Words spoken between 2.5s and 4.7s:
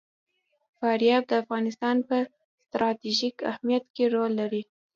ستراتیژیک اهمیت کې رول لري.